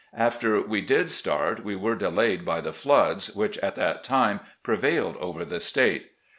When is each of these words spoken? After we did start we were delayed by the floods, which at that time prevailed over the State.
After 0.17 0.59
we 0.59 0.81
did 0.81 1.11
start 1.11 1.63
we 1.63 1.75
were 1.75 1.93
delayed 1.93 2.43
by 2.43 2.59
the 2.59 2.73
floods, 2.73 3.35
which 3.35 3.59
at 3.59 3.75
that 3.75 4.03
time 4.03 4.39
prevailed 4.63 5.15
over 5.17 5.45
the 5.45 5.59
State. 5.59 6.13